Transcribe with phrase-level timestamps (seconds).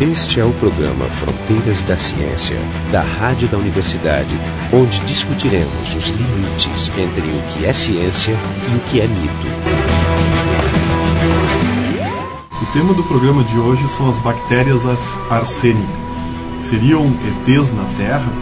[0.00, 2.56] Este é o programa Fronteiras da Ciência,
[2.92, 4.30] da Rádio da Universidade,
[4.72, 9.46] onde discutiremos os limites entre o que é ciência e o que é mito.
[12.62, 14.82] O tema do programa de hoje são as bactérias
[15.28, 15.88] arsênicas.
[16.60, 18.32] Seriam ETs na Terra?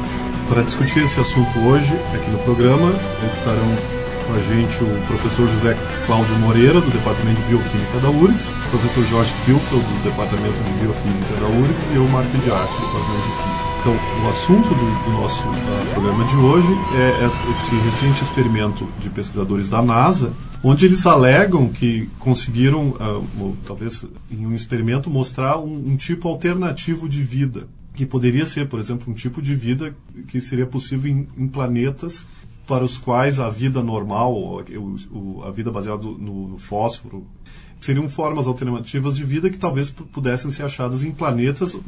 [0.51, 2.93] Para discutir esse assunto hoje, aqui no programa,
[3.27, 3.96] estarão
[4.27, 8.71] com a gente o professor José Cláudio Moreira, do Departamento de Bioquímica da URGS, o
[8.71, 13.27] professor Jorge Kilfeld, do Departamento de Biofísica da URGS, e eu, Marco Diaco, do Departamento
[13.27, 13.67] de Física.
[13.81, 13.95] Então,
[14.25, 19.69] o assunto do, do nosso uh, programa de hoje é esse recente experimento de pesquisadores
[19.69, 25.97] da NASA, onde eles alegam que conseguiram, uh, talvez em um experimento, mostrar um, um
[25.97, 29.95] tipo alternativo de vida que poderia ser, por exemplo, um tipo de vida
[30.27, 32.27] que seria possível em, em planetas
[32.67, 37.27] para os quais a vida normal, o, a vida baseada no, no fósforo,
[37.79, 41.79] seriam formas alternativas de vida que talvez pudessem ser achadas em planetas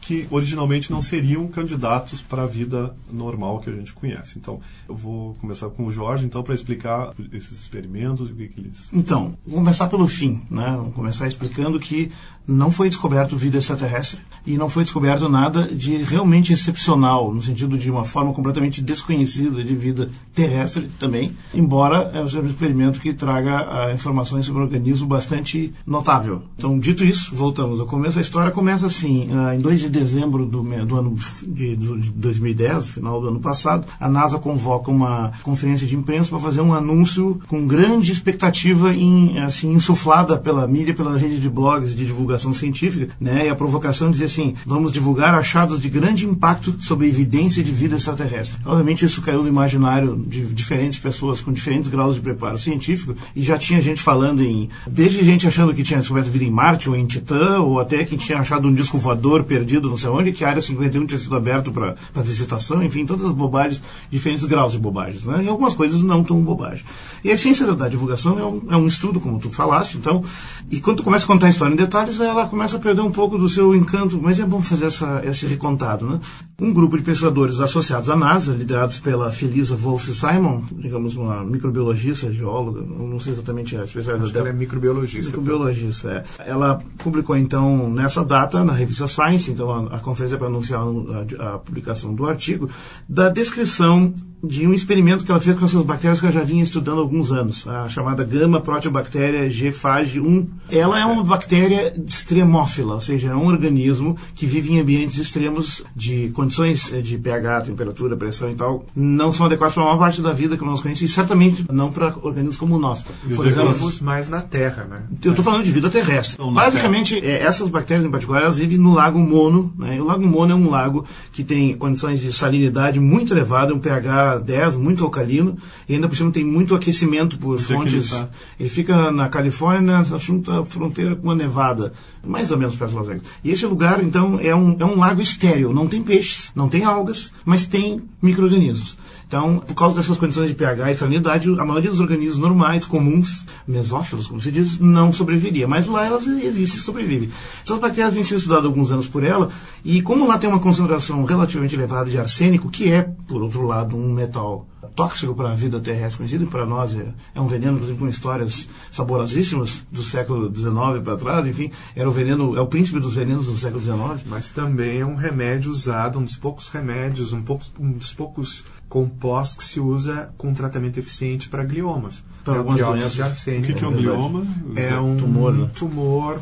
[0.00, 4.38] que originalmente não seriam candidatos para a vida normal que a gente conhece.
[4.38, 8.48] Então, eu vou começar com o Jorge, então, para explicar esses experimentos e o que,
[8.48, 8.88] que eles...
[8.92, 10.74] Então, vou começar pelo fim, né?
[10.76, 12.10] Vamos começar explicando que
[12.46, 17.76] não foi descoberto vida extraterrestre e não foi descoberto nada de realmente excepcional, no sentido
[17.76, 23.88] de uma forma completamente desconhecida de vida terrestre também, embora é um experimento que traga
[23.90, 26.42] uh, informações sobre o organismo bastante notável.
[26.56, 28.18] Então, dito isso, voltamos ao começo.
[28.18, 32.90] A história começa assim, uh, em 2 de dezembro do, do ano de, de 2010,
[32.90, 37.40] final do ano passado, a NASA convoca uma conferência de imprensa para fazer um anúncio
[37.48, 42.52] com grande expectativa em, assim, insuflada pela mídia, pela rede de blogs de divulgação divulgação
[42.52, 43.46] científica, né?
[43.46, 47.96] E a provocação dizia assim: vamos divulgar achados de grande impacto sobre evidência de vida
[47.96, 48.58] extraterrestre.
[48.64, 53.42] Obviamente isso caiu no imaginário de diferentes pessoas com diferentes graus de preparo científico e
[53.42, 56.96] já tinha gente falando em desde gente achando que tinha descoberto vida em Marte ou
[56.96, 60.44] em Titã ou até que tinha achado um disco voador perdido não sei onde, que
[60.44, 63.80] a área 51 tinha sido aberto para visitação, enfim, todas as bobagens,
[64.10, 65.44] diferentes graus de bobagens, né?
[65.44, 66.84] E algumas coisas não tão bobagens.
[67.22, 70.22] E a ciência da divulgação é um, é um estudo, como tu falaste, então,
[70.70, 73.10] e quando tu começa a contar a história em detalhes, ela começa a perder um
[73.10, 76.06] pouco do seu encanto, mas é bom fazer essa, esse recontado.
[76.06, 76.20] Né?
[76.60, 82.32] Um grupo de pesquisadores associados à NASA, liderados pela Felisa Wolf Simon, digamos uma microbiologista,
[82.32, 84.48] geóloga, não sei exatamente a especialidade dela.
[84.48, 85.26] Ela é microbiologista.
[85.26, 86.50] Microbiologista, é.
[86.50, 91.54] Ela publicou então nessa data na revista Science, então a, a conferência para anunciar a,
[91.54, 92.68] a publicação do artigo,
[93.08, 96.62] da descrição de um experimento que ela fez com essas bactérias que eu já vinha
[96.62, 100.48] estudando há alguns anos, a chamada Gama Proteobactéria G-Phage 1.
[100.70, 105.84] Ela é uma bactéria extremófila, ou seja, é um organismo que vive em ambientes extremos
[105.94, 109.98] de condições eh, de pH, temperatura, pressão e tal, não são adequadas para a maior
[109.98, 113.06] parte da vida que nós conhecemos e certamente não para organismos como o nosso.
[113.34, 115.02] Por exemplo, mais na Terra, né?
[115.22, 116.42] Eu estou falando de vida terrestre.
[116.52, 117.48] Basicamente, terra.
[117.48, 119.72] essas bactérias em particular, elas vivem no Lago Mono.
[119.76, 119.96] Né?
[119.96, 123.78] E o Lago Mono é um lago que tem condições de salinidade muito elevada, um
[123.78, 125.56] pH 10, muito alcalino,
[125.88, 128.12] e ainda por cima tem muito aquecimento por fontes.
[128.12, 128.28] Ele, tá?
[128.58, 131.92] ele, fica na Califórnia, à fronteira com a Nevada,
[132.26, 133.22] mais ou menos perto de Las Vegas.
[133.42, 136.84] E esse lugar, então, é um, é um lago estéreo, não tem peixes, não tem
[136.84, 138.96] algas, mas tem micro-organismos.
[139.26, 143.44] Então, por causa dessas condições de pH e salinidade, a maioria dos organismos normais, comuns,
[143.66, 145.66] mesófilos, como se diz, não sobreviveria.
[145.66, 147.28] Mas lá elas existem e sobrevivem.
[147.64, 149.50] Essas bactérias vêm sendo estudadas há alguns anos por ela,
[149.84, 153.96] e como lá tem uma concentração relativamente elevada de arsênico, que é, por outro lado,
[153.96, 157.74] um metal tóxico para a vida terrestre conhecida, e para nós é, é, um veneno,
[157.74, 162.66] inclusive com histórias saborosíssimas do século XIX para trás, enfim, era o veneno, é o
[162.66, 164.26] príncipe dos venenos do século XIX.
[164.26, 168.64] Mas também é um remédio usado, um dos poucos remédios, um, pouco, um dos poucos
[168.88, 172.22] compostos que se usa com tratamento eficiente para gliomas.
[172.44, 173.64] Para é algumas doenças de arsênico.
[173.64, 174.46] O que, que é um glioma?
[174.76, 175.70] É um tumor, né?
[175.74, 176.40] tumor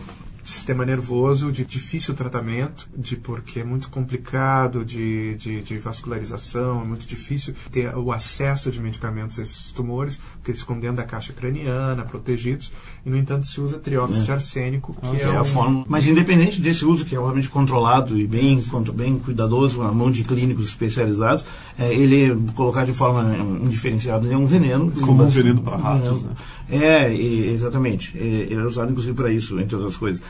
[0.51, 6.85] sistema nervoso de difícil tratamento, de porque é muito complicado de, de, de, vascularização, é
[6.85, 11.05] muito difícil ter o acesso de medicamentos a esses tumores, porque eles ficam dentro da
[11.05, 12.73] caixa craniana, protegidos,
[13.05, 14.25] e no entanto se usa trióxido é.
[14.25, 15.85] de arsênico, que é, é, a forma.
[15.89, 20.11] Mas independente desse uso, que é obviamente controlado e bem, quanto bem cuidadoso, na mão
[20.11, 21.45] de clínicos especializados,
[21.79, 24.91] é, ele colocado de forma indiferenciada é um veneno.
[24.91, 26.31] Como um veneno para ratos, né?
[26.71, 28.17] É, exatamente.
[28.17, 30.23] Ele é usado inclusive para isso, entre outras coisas.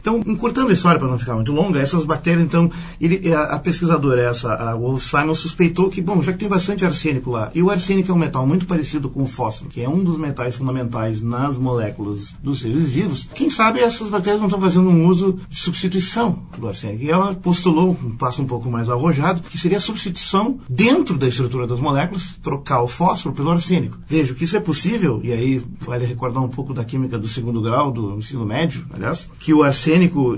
[0.00, 2.70] Então, encurtando a história para não ficar muito longa, essas bactérias, então,
[3.00, 6.84] ele, a, a, pesquisadora essa, a Wolf Simon, suspeitou que, bom, já que tem bastante
[6.84, 9.88] arsênico lá, e o arsênico é um metal muito parecido com o fósforo, que é
[9.88, 14.60] um dos metais fundamentais nas moléculas dos seres vivos, quem sabe essas bactérias não estão
[14.60, 17.04] fazendo um uso de substituição do arsênico.
[17.04, 21.28] E ela postulou, um passo um pouco mais arrojado, que seria a substituição dentro da
[21.28, 23.98] estrutura das moléculas, trocar o fósforo pelo arsênico.
[24.08, 27.60] Veja, que isso é possível, e aí vale recordar um pouco da química do segundo
[27.60, 29.89] grau, do ensino médio, aliás, que o arsênico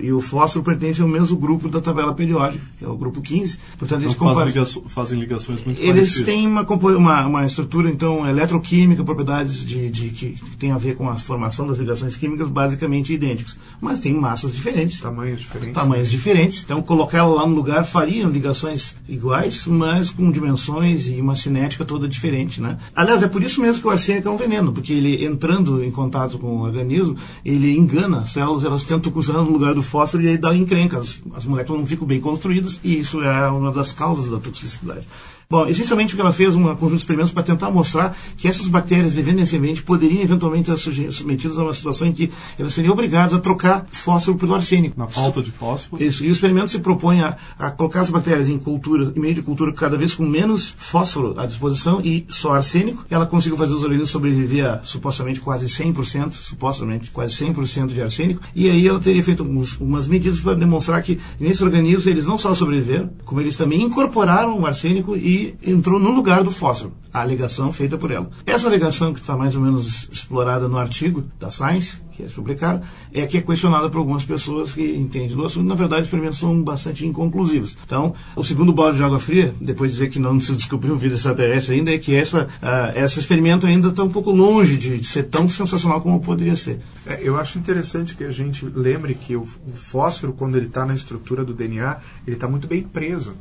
[0.03, 3.59] e o fósforo pertencem ao mesmo grupo da tabela periódica, que é o grupo 15.
[3.79, 6.25] Portanto, eles Então compar- fazem, ligaço- fazem ligações muito eles parecidas.
[6.25, 10.97] têm uma, uma, uma estrutura, então, eletroquímica, propriedades de, de- que, que tem a ver
[10.97, 13.59] com a formação das ligações químicas basicamente idênticas.
[13.81, 15.75] Mas tem massas diferentes, Tamanhos diferentes.
[15.75, 16.63] tamanhos diferentes.
[16.65, 21.85] Então, colocar ela lá no lugar fariam ligações iguais, mas com dimensões e uma cinética
[21.85, 22.79] toda diferente, né?
[22.95, 25.91] Aliás, é por isso mesmo que o arsênico é um veneno, porque ele entrando em
[25.91, 30.23] contato com o organismo, ele engana as células, elas tentam cruzar no lugar do fósforo
[30.23, 30.99] e aí dá encrenca.
[30.99, 35.07] As, as moléculas não ficam bem construídas e isso é uma das causas da toxicidade.
[35.49, 38.69] Bom, essencialmente o que ela fez um conjunto de experimentos para tentar mostrar que essas
[38.69, 43.39] bactérias vivendensamente poderiam eventualmente ser submetidas a uma situação em que elas seriam obrigadas a
[43.39, 44.99] trocar fósforo pelo arsênico.
[44.99, 46.03] Na falta de fósforo.
[46.03, 49.35] Isso, e o experimento se propõe a, a colocar as bactérias em cultura, em meio
[49.35, 53.05] de cultura cada vez com menos fósforo à disposição e só arsênico.
[53.11, 58.43] Ela conseguiu fazer os organismos sobreviver a supostamente quase 100%, supostamente quase 100% de arsênico.
[58.55, 62.39] E aí ela teria feito alguns, algumas medidas para demonstrar que nesses organismos eles não
[62.39, 66.93] só sobreviveram, como eles também incorporaram o arsênico e entrou no lugar do fósforo.
[67.13, 68.31] A alegação feita por ela.
[68.47, 72.81] Essa alegação que está mais ou menos explorada no artigo da Science, que eles publicaram,
[73.13, 75.67] é que é questionada por algumas pessoas que entendem do assunto.
[75.67, 77.77] Na verdade, os experimentos são bastante inconclusivos.
[77.85, 81.15] Então, o segundo balde de água fria, depois de dizer que não se descobriu vida
[81.15, 85.07] extraterrestre ainda, é que essa, ah, esse experimento ainda está um pouco longe de, de
[85.07, 86.81] ser tão sensacional como poderia ser.
[87.07, 90.87] É, eu acho interessante que a gente lembre que o, o fósforo, quando ele está
[90.87, 93.35] na estrutura do DNA, ele está muito bem preso.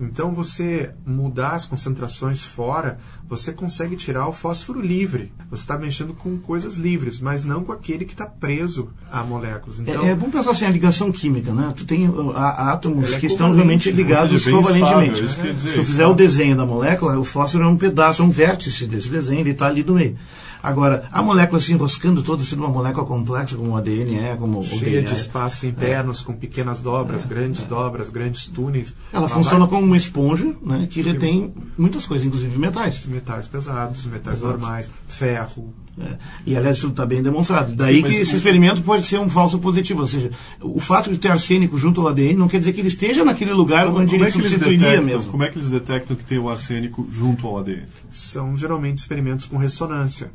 [0.00, 2.98] Então, você mudar as concentrações fora,
[3.28, 5.30] você consegue tirar o fósforo livre.
[5.50, 9.78] Você está mexendo com coisas livres, mas não com aquele que está preso a moléculas.
[9.80, 11.72] Então, É, é bom pensar assim, a ligação química, né?
[11.76, 13.96] Tu tem uh, á- átomos é que estão realmente né?
[13.96, 15.24] ligados bem covalentemente.
[15.24, 18.24] estável, dizer, Se tu fizer o desenho da molécula, o fósforo é um pedaço, é
[18.24, 20.16] um vértice desse desenho, ele está ali no meio.
[20.60, 24.58] Agora, a molécula se enroscando toda, sendo uma molécula complexa, como o ADN é, como
[24.58, 28.92] o cheia DNA de é, espaços internos, com pequenas dobras, grandes dobras, grandes túneis.
[29.12, 30.88] ela Ela funciona vai- como uma esponja, né?
[30.90, 33.06] Que retém muitas coisas, inclusive metais.
[33.18, 35.74] Metais pesados, metais normais, ferro.
[36.00, 36.16] É,
[36.46, 37.74] E aliás, isso está bem demonstrado.
[37.74, 40.02] Daí Sim, que esse o- experimento pode ser um falso positivo.
[40.02, 40.30] Ou seja,
[40.60, 43.52] o fato de ter arsênico junto ao ADN não quer dizer que ele esteja naquele
[43.52, 45.30] lugar Como, onde como ele é substituiria detectam, mesmo.
[45.32, 47.82] como é que eles detectam que tem o arsênico junto ao ADN?
[48.12, 50.30] São geralmente experimentos com ressonância.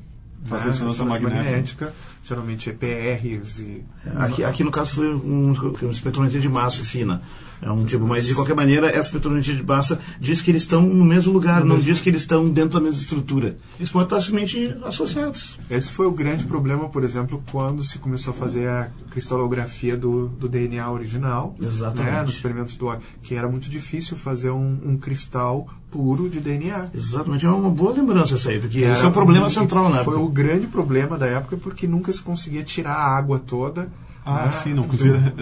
[0.45, 0.71] Faz né?
[0.71, 1.93] ressonância magnética.
[2.27, 3.83] geralmente EPRs e
[4.17, 7.21] Aqui, aqui no caso foi um, um espectrometria de massa fina.
[7.65, 10.81] É um tipo, mas de qualquer maneira, essa espectrometria de massa diz que eles estão
[10.81, 13.57] no mesmo lugar, não diz que eles estão dentro da mesma estrutura.
[13.79, 15.57] Eles podem estar simplesmente associados.
[15.69, 20.27] Esse foi o grande problema, por exemplo, quando se começou a fazer a cristalografia do,
[20.27, 21.55] do DNA original.
[21.61, 22.13] Exatamente.
[22.13, 26.89] Né, nos experimentos do que era muito difícil fazer um, um cristal puro de DNA.
[26.93, 30.03] Exatamente, é uma boa lembrança essa aí, porque Era esse é o problema central na
[30.03, 30.19] Foi época.
[30.19, 33.89] o grande problema da época, porque nunca se conseguia tirar a água toda.
[34.25, 35.33] Ah, né, sim, não do- conseguia.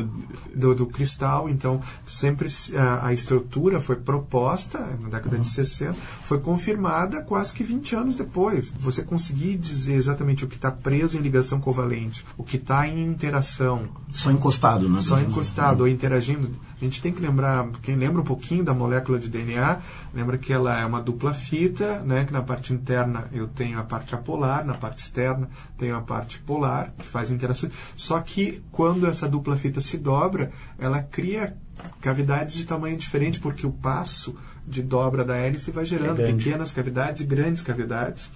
[0.56, 1.50] do, do cristal.
[1.50, 7.54] Então, sempre se- a, a estrutura foi proposta na década de 60, foi confirmada quase
[7.54, 8.72] que 20 anos depois.
[8.80, 13.06] Você conseguir dizer exatamente o que está preso em ligação covalente, o que está em
[13.06, 15.02] interação, Só encostado, né?
[15.02, 16.50] só encostado ou interagindo.
[16.82, 19.80] A gente tem que lembrar, quem lembra um pouquinho da molécula de DNA,
[20.16, 23.84] lembra que ela é uma dupla fita, né, que na parte interna eu tenho a
[23.84, 25.48] parte apolar, na parte externa
[25.78, 27.70] tenho a parte polar, que faz interação.
[27.96, 31.56] Só que quando essa dupla fita se dobra, ela cria
[32.02, 34.36] cavidades de tamanho diferente, porque o passo
[34.68, 38.32] de dobra da hélice vai gerando É pequenas cavidades e grandes cavidades,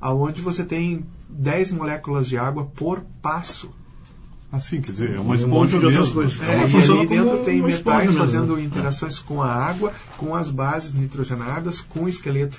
[0.00, 3.72] aonde você tem 10 moléculas de água por passo.
[4.54, 6.40] Assim, quer dizer, é Um uma monte esponja de outras coisas.
[6.40, 8.62] É, Ela funciona como dentro tem metais fazendo né?
[8.62, 12.56] interações com a água, com as bases nitrogenadas, com esqueleto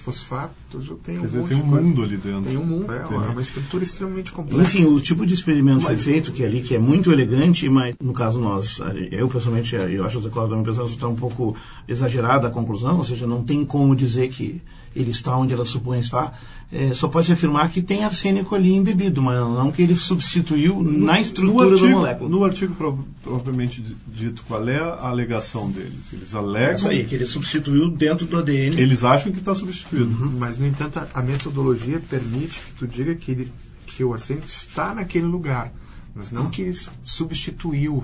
[0.76, 0.88] fosfatos.
[0.90, 1.84] Eu tenho Quer dizer, monte tem um coisa.
[1.86, 2.42] mundo ali dentro.
[2.44, 2.92] Tem um mundo.
[2.94, 3.18] É Tem.
[3.18, 4.64] uma, uma estrutura extremamente complexa.
[4.64, 7.96] Enfim, o tipo de experimento foi feito que é ali que é muito elegante, mas
[8.02, 8.80] no caso nós,
[9.12, 11.56] eu pessoalmente, eu acho que a Cláudia também pensando está um pouco
[11.88, 14.62] exagerada a conclusão, ou seja, não tem como dizer que
[14.96, 16.40] ele está onde ela supõe estar.
[16.72, 20.82] É, só pode se afirmar que tem arsênico ali embebido, mas não que ele substituiu
[20.82, 22.30] na estrutura no artigo, da molécula.
[22.30, 26.12] No artigo pro- propriamente di- dito, qual é a alegação deles?
[26.12, 26.72] Eles alegam.
[26.74, 28.82] Essa aí, que ele substituiu dentro do ADN.
[28.82, 30.08] Eles acham que está substituído.
[30.40, 33.52] Mas, no entanto, a, a metodologia permite que tu diga que, ele,
[33.86, 35.72] que o arsênico está naquele lugar,
[36.16, 36.72] mas não que
[37.04, 38.04] substituiu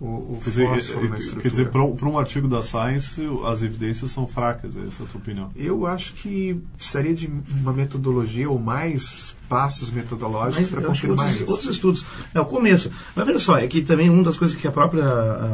[0.00, 1.42] o, o Quer dizer, fósforo na é- é- estrutura.
[1.42, 5.20] quer dizer para um, artigo da Science, as evidências são fracas, essa é a tua
[5.20, 5.50] opinião.
[5.54, 7.30] Eu acho que precisaria de
[7.60, 11.50] uma metodologia ou mais passos metodológicos para confirmar outros, isso.
[11.50, 12.06] outros estudos.
[12.32, 12.90] É o começo.
[13.14, 15.04] Mas veja só, é que também uma das coisas que a própria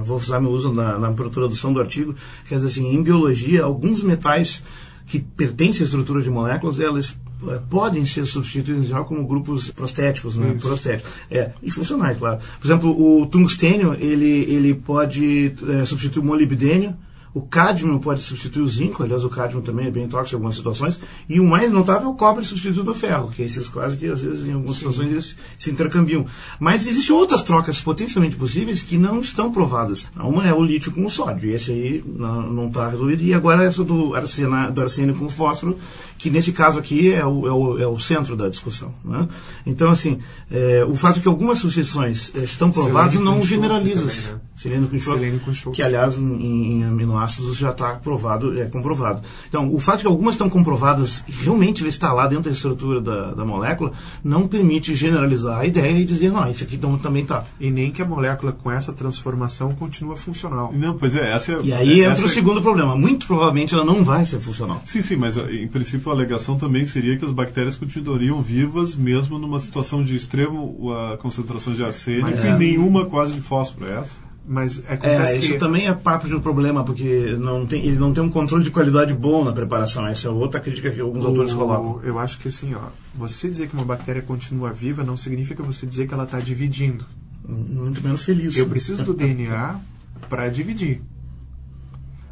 [0.05, 2.15] Wolfsheim usa na, na produção do artigo,
[2.49, 4.63] quer dizer assim, em biologia, alguns metais
[5.07, 7.17] que pertencem à estrutura de moléculas, elas
[7.49, 10.57] eh, podem ser substituídas já como grupos prostéticos, né?
[10.61, 11.11] Prostéticos.
[11.31, 12.41] É, e funcionais, claro.
[12.61, 16.95] Por exemplo, o tungstênio, ele, ele pode é, substituir o molibdênio,
[17.37, 20.57] o cádmio pode substituir o zinco, aliás, o cádmio também é bem tóxico em algumas
[20.57, 20.99] situações.
[21.29, 24.07] E o mais notável é o cobre substituindo o ferro, que é esses quase que
[24.07, 26.25] às vezes em algumas situações eles se intercambiam.
[26.59, 30.07] Mas existem outras trocas potencialmente possíveis que não estão provadas.
[30.17, 33.23] Uma é o lítio com o sódio, e esse aí não está resolvido.
[33.23, 35.79] E agora essa do, arsena, do arsênio com o fósforo,
[36.17, 38.95] que nesse caso aqui é o, é o, é o centro da discussão.
[39.05, 39.29] Né?
[39.67, 44.07] Então, assim, é, o fato de que algumas substituições estão provadas não generaliza.
[44.07, 44.41] Também, né?
[44.57, 49.21] Selênio com enxofre, que aliás em, em aminoácidos já está provado, é comprovado.
[49.49, 52.51] Então, o fato de que algumas estão comprovadas e realmente ele está lá dentro da
[52.51, 53.93] estrutura da, da molécula,
[54.25, 57.45] não permite generalizar a ideia e dizer, não, isso aqui também está.
[57.61, 60.73] E nem que a molécula com essa transformação continua funcional.
[60.75, 62.97] Não, pois é, essa é, E aí essa entra o segundo problema.
[62.97, 64.81] Muito provavelmente ela não vai ser funcional.
[64.87, 69.39] Sim, sim, mas em princípio a alegação também seria que as bactérias continuariam vivas mesmo
[69.39, 72.57] numa situação de extremo a concentração de arsênico mas, e é.
[72.57, 74.26] nenhuma quase de fósforo, é essa?
[74.49, 75.59] Mas acontece é, isso que...
[75.59, 79.13] também é parte do problema, porque não tem, ele não tem um controle de qualidade
[79.13, 80.07] bom na preparação.
[80.07, 82.01] Essa é outra crítica que alguns o, autores colocam.
[82.05, 85.85] Eu acho que assim, ó, você dizer que uma bactéria continua viva não significa você
[85.85, 87.05] dizer que ela está dividindo.
[87.49, 88.57] Muito menos feliz.
[88.57, 89.81] Eu preciso do DNA
[90.29, 91.03] para dividir.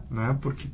[0.09, 0.37] Né?
[0.41, 0.69] Porque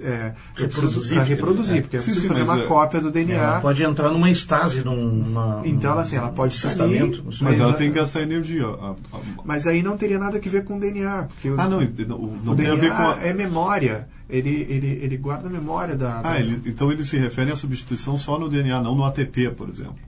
[0.00, 1.22] é, reproduzir.
[1.22, 1.80] Reproduzir, é.
[1.82, 3.34] porque eu preciso fazer uma é, cópia do DNA.
[3.34, 7.72] Ela pode entrar numa estase, numa, então ela, assim, ela pode sair, mas, mas ela
[7.74, 8.66] tem que gastar energia.
[8.66, 11.28] A, a, mas aí não teria nada a ver com o DNA.
[11.28, 13.20] Porque ah, não, não, não tem DNA a ver com.
[13.20, 13.26] A...
[13.26, 14.08] É memória.
[14.28, 16.20] Ele, ele, ele guarda a memória da.
[16.20, 16.40] Ah, da...
[16.40, 19.98] Ele, então ele se refere à substituição só no DNA, não no ATP, por exemplo.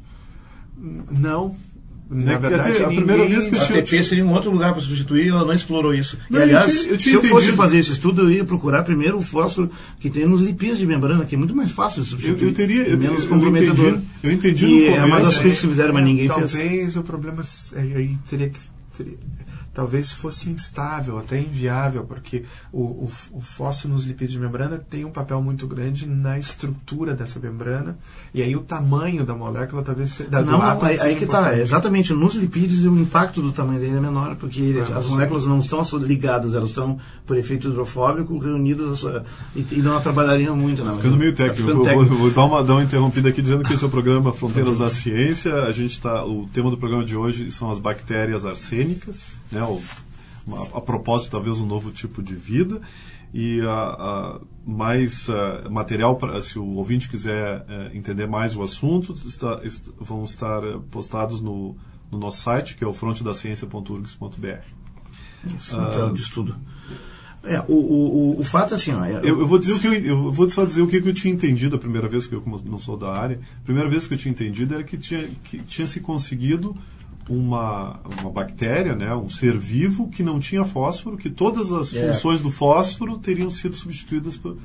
[1.11, 1.54] Não,
[2.12, 5.45] na verdade, a primeira vez que a ATP seria um outro lugar para substituir, ela
[5.45, 6.19] não explorou isso.
[6.28, 8.45] Não, e, aliás, eu tinha, eu tinha se eu fosse fazer esse estudo, eu ia
[8.45, 12.02] procurar primeiro o fósforo que tem nos lipídios de membrana, que é muito mais fácil
[12.02, 12.42] de substituir.
[12.42, 13.87] Eu, eu teria, eu, menos comprometedor.
[13.87, 16.69] Eu entendi, eu entendi e é uma das críticas que fizeram, mas ninguém talvez fez.
[16.69, 17.42] Talvez o problema
[17.76, 18.61] aí teria que
[18.97, 19.16] teria,
[19.75, 25.05] talvez fosse instável, até inviável, porque o, o, o, fósforo nos lipídios de membrana tem
[25.05, 27.97] um papel muito grande na estrutura dessa membrana,
[28.35, 30.21] e aí o tamanho da molécula talvez...
[30.29, 33.97] Da, não, não aí, aí que está, exatamente, nos lipídios o impacto do tamanho dele
[33.97, 39.05] é menor, porque ah, as moléculas não estão ligadas, elas estão, por efeito hidrofóbico, reunidas
[39.55, 40.85] e, e não trabalhariam muito.
[40.85, 42.14] Não, ficando meio técnico, ficando técnico.
[42.14, 44.79] Vou, vou, dar, uma, dar uma interrompida aqui dizendo que esse é o programa Fronteiras
[44.79, 49.37] da Ciência, a gente tá, o tema do programa de hoje são as bactérias arsênicas,
[49.50, 49.83] né, né,
[50.75, 52.81] a, a propósito, talvez um novo tipo de vida.
[53.35, 58.62] E a, a mais a, material para se o ouvinte quiser é, entender mais o
[58.62, 61.75] assunto está, est, vão estar é, postados no,
[62.11, 64.61] no, nosso site que é o frontedaciencia.urgs.br
[65.47, 66.57] Isso, então, de estudo.
[67.45, 69.87] É, o, o, o fato é assim, ó, é, eu, eu, vou dizer o que
[69.87, 72.40] eu, eu, vou só dizer o que eu tinha entendido a primeira vez que eu
[72.40, 75.26] como não sou da área, a primeira vez que eu tinha entendido era que tinha
[75.42, 76.76] que tinha se conseguido
[77.29, 82.12] uma, uma bactéria, né, um ser vivo que não tinha fósforo, que todas as é.
[82.12, 84.57] funções do fósforo teriam sido substituídas por,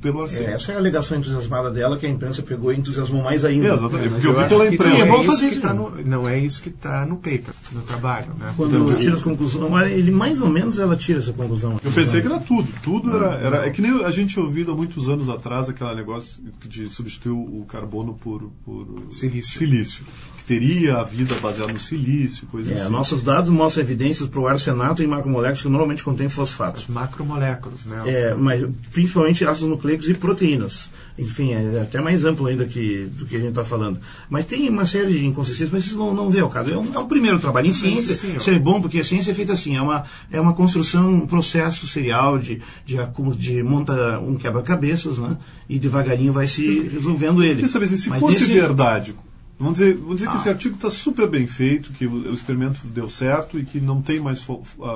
[0.00, 0.48] pelo arsênio.
[0.48, 3.68] É, essa é a alegação entusiasmada dela que a imprensa pegou e entusiasmou mais ainda.
[3.68, 4.98] É, exatamente, porque eu vi pela imprensa.
[4.98, 7.82] Não é, vamos fazer isso tá no, não é isso que está no paper, no
[7.82, 8.32] trabalho.
[8.38, 8.52] Né?
[8.56, 11.80] Quando então, tira as conclusões, ele mais ou menos ela tira essa conclusão.
[11.82, 12.68] Eu pensei que era tudo.
[12.82, 13.66] Tudo era, era.
[13.66, 17.64] É que nem a gente ouviu há muitos anos atrás aquele negócio de substituir o
[17.64, 19.58] carbono por, por silício.
[19.58, 20.04] silício
[20.46, 22.92] teria a vida baseada no silício, coisas é, assim.
[22.92, 26.84] Nossos dados mostram evidências para o arsenato e macromoléculas que normalmente contêm fosfatos.
[26.84, 28.02] As macromoléculas, né?
[28.06, 30.90] É, mas principalmente ácidos nucleicos e proteínas.
[31.18, 33.98] Enfim, é até mais amplo ainda que, do que a gente está falando.
[34.30, 36.70] Mas tem uma série de inconsistências, mas isso não, não vê o caso.
[36.70, 37.66] É um, é um primeiro trabalho.
[37.66, 40.40] Em ciência, sim, isso é bom, porque a ciência é feita assim, é uma, é
[40.40, 42.96] uma construção, um processo serial de, de,
[43.36, 45.36] de monta um quebra-cabeças, né?
[45.68, 47.62] E devagarinho vai se resolvendo ele.
[47.62, 48.52] Quer saber, se mas fosse desse...
[48.52, 49.14] verdade,
[49.58, 50.32] Vamos dizer, vamos dizer ah.
[50.32, 53.80] que esse artigo está super bem feito, que o, o, experimento deu certo e que
[53.80, 54.44] não tem mais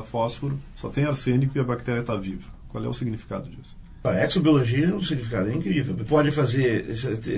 [0.04, 2.48] fósforo, só tem arsênico e a bactéria está viva.
[2.68, 3.76] Qual é o significado disso?
[4.04, 5.94] A exobiologia, o significado é incrível.
[6.06, 6.86] Pode fazer,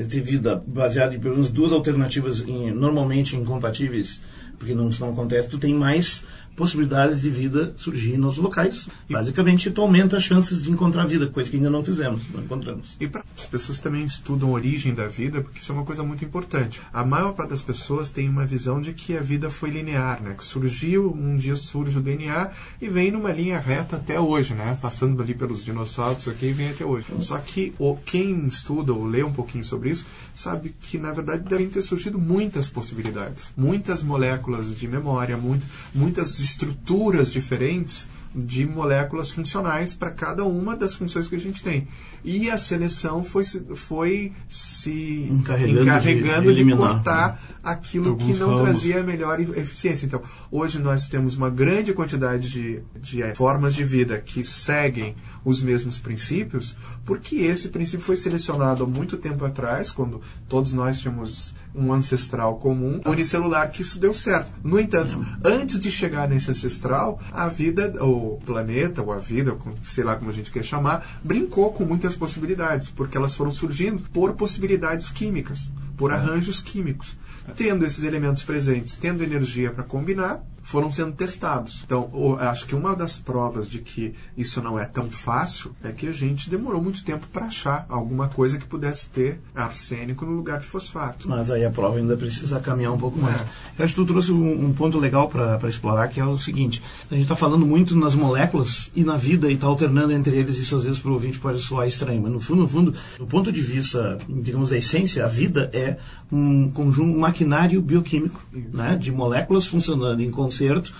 [0.08, 4.20] ter vida baseada em pelo menos duas alternativas em, normalmente incompatíveis,
[4.58, 6.24] porque não, não acontece, tu tem mais
[6.56, 8.88] possibilidades de vida surgir nos locais.
[9.08, 12.96] Basicamente, tu aumenta as chances de encontrar vida, coisa que ainda não fizemos, não encontramos.
[13.00, 16.02] E para as pessoas também estudam a origem da vida, porque isso é uma coisa
[16.02, 16.80] muito importante.
[16.92, 20.34] A maior parte das pessoas tem uma visão de que a vida foi linear, né?
[20.34, 24.78] Que surgiu, um dia surge o DNA e vem numa linha reta até hoje, né?
[24.80, 27.06] Passando ali pelos dinossauros aqui e vem até hoje.
[27.20, 31.48] Só que o, quem estuda ou lê um pouquinho sobre isso, sabe que na verdade
[31.48, 33.52] devem ter surgido muitas possibilidades.
[33.56, 40.94] Muitas moléculas de memória, muito, muitas estruturas diferentes de moléculas funcionais para cada uma das
[40.94, 41.86] funções que a gente tem.
[42.24, 43.44] E a seleção foi,
[43.74, 46.94] foi se Encarregando encarregando de- de, de eliminar.
[46.94, 48.62] cortar aquilo que não ramos.
[48.62, 50.06] trazia melhor eficiência.
[50.06, 55.14] Então, hoje nós temos uma grande quantidade de, de eh, formas de vida que seguem
[55.44, 61.00] os mesmos princípios, porque esse princípio foi selecionado há muito tempo atrás, quando todos nós
[61.00, 64.52] tínhamos um ancestral comum unicelular, que isso deu certo.
[64.62, 70.04] No entanto, antes de chegar nesse ancestral, a vida, o planeta, ou a vida, sei
[70.04, 74.34] lá como a gente quer chamar, brincou com muitas possibilidades, porque elas foram surgindo por
[74.34, 77.16] possibilidades químicas, por arranjos químicos.
[77.56, 81.82] Tendo esses elementos presentes, tendo energia para combinar, foram sendo testados.
[81.84, 86.06] Então, acho que uma das provas de que isso não é tão fácil é que
[86.06, 90.60] a gente demorou muito tempo para achar alguma coisa que pudesse ter arsênico no lugar
[90.60, 91.28] de fosfato.
[91.28, 93.40] Mas aí a prova ainda precisa caminhar um pouco mais.
[93.78, 96.82] Eu acho que tu trouxe um, um ponto legal para explorar, que é o seguinte:
[97.10, 100.58] a gente está falando muito nas moléculas e na vida e está alternando entre eles,
[100.58, 103.26] isso às vezes para o ouvinte pode soar estranho, mas no fundo, no fundo, do
[103.26, 105.96] ponto de vista, digamos, da essência, a vida é
[106.30, 110.92] um conjunto, um maquinário bioquímico, né, de moléculas funcionando em concerto,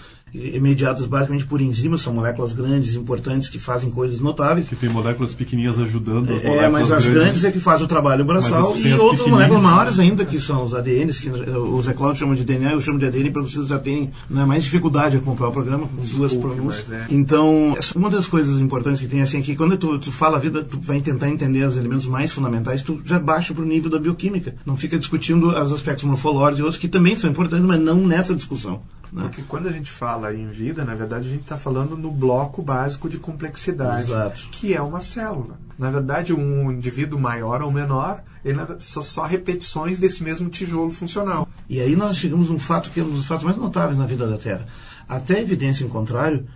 [0.62, 4.66] mediadas basicamente por enzimas, são moléculas grandes, importantes, que fazem coisas notáveis.
[4.66, 7.88] Que tem moléculas pequenininhas ajudando as É, moléculas mas as grandes é que fazem o
[7.88, 11.50] trabalho braçal as- e as outras moléculas maiores ainda, que são os ADNs, que eh,
[11.58, 14.42] o Zé Cláudio chama de DNA, eu chamo de ADN para vocês já terem né,
[14.46, 16.90] mais dificuldade a acompanhar o programa com duas pronúncias.
[16.90, 17.04] é.
[17.10, 20.38] Então, essa- uma das coisas importantes que tem assim é que quando tu, tu fala
[20.38, 23.66] a vida, tu vai tentar entender os elementos mais fundamentais, tu já baixa para o
[23.66, 24.54] nível da bioquímica.
[24.64, 28.34] Não fica discutindo os aspectos morfológicos e outros que também são importantes, mas não nessa
[28.34, 28.80] discussão.
[29.12, 29.24] Né?
[29.24, 32.62] Porque quando a gente fala em vida, na verdade a gente está falando no bloco
[32.62, 34.48] básico de complexidade, Exato.
[34.50, 35.60] que é uma célula.
[35.78, 41.48] Na verdade, um indivíduo maior ou menor, ele são só repetições desse mesmo tijolo funcional.
[41.68, 44.06] E aí nós chegamos a um fato que é um dos fatos mais notáveis na
[44.06, 44.66] vida da Terra.
[45.08, 46.46] Até evidência em contrário,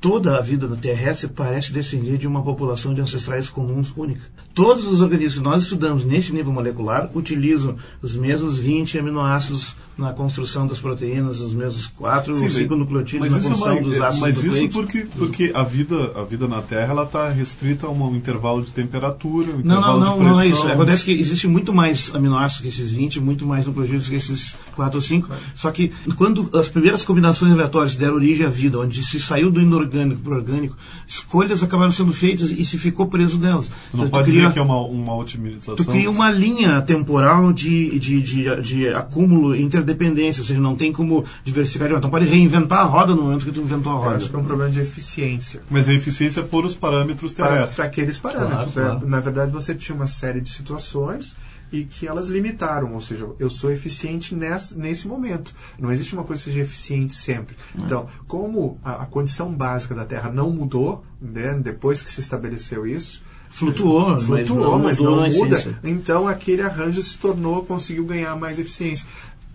[0.00, 4.33] toda a vida da terrestre parece descender de uma população de ancestrais comuns única.
[4.54, 10.12] Todos os organismos que nós estudamos nesse nível molecular utilizam os mesmos 20 aminoácidos na
[10.12, 13.74] construção das proteínas, os mesmos 4 ou Sim, 5 mas- nucleotídeos na isso é construção
[13.78, 17.28] uma- dos é, ácidos Mas isso porque, porque a, vida, a vida na Terra está
[17.28, 20.64] restrita a um intervalo de temperatura, um Não, não, intervalo não, de não é pressão.
[20.64, 20.72] isso.
[20.72, 24.96] Acontece que existe muito mais aminoácidos que esses 20, muito mais nucleotídeos que esses 4
[24.98, 25.28] ou 5.
[25.54, 29.60] Só que quando as primeiras combinações aleatórias deram origem à vida, onde se saiu do
[29.60, 33.70] inorgânico para o orgânico, escolhas acabaram sendo feitas e se ficou preso delas.
[33.92, 35.76] Não Tu pode dizer que é uma, uma otimização.
[35.76, 40.76] Tu cria uma linha temporal de, de, de, de acúmulo e interdependência, ou seja, não
[40.76, 41.90] tem como diversificar.
[41.90, 44.16] Então pode reinventar a roda no momento que tu inventou a Eu roda.
[44.16, 45.62] acho que é um problema de eficiência.
[45.70, 47.74] Mas a eficiência é por os parâmetros terrestres.
[47.76, 48.72] para aqueles parâmetros.
[48.72, 49.08] Claro, É, claro.
[49.08, 51.36] Na verdade, você tinha uma série de situações
[51.72, 55.52] e que elas limitaram, ou seja, eu sou eficiente nesse, nesse momento.
[55.78, 57.56] Não existe uma coisa que seja eficiente sempre.
[57.76, 62.86] Então, como a, a condição básica da Terra não mudou, né, depois que se estabeleceu
[62.86, 63.22] isso,
[63.54, 65.80] Flutuou, mas flutuou, não mas não muda.
[65.84, 69.06] Então aquele arranjo se tornou, conseguiu ganhar mais eficiência.